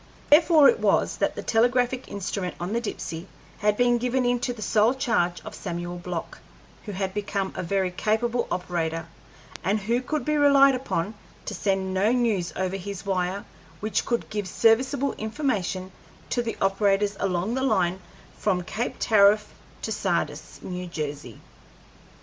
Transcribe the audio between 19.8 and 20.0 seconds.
to